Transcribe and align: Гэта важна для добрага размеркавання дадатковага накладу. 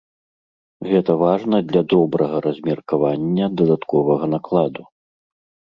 Гэта 0.93 1.11
важна 1.23 1.57
для 1.69 1.83
добрага 1.93 2.37
размеркавання 2.47 3.45
дадатковага 3.63 4.25
накладу. 4.37 4.83